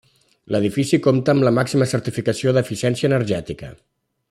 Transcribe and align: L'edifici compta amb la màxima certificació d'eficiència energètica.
L'edifici 0.53 0.99
compta 1.07 1.35
amb 1.35 1.45
la 1.47 1.51
màxima 1.57 1.87
certificació 1.93 2.55
d'eficiència 2.59 3.13
energètica. 3.13 3.71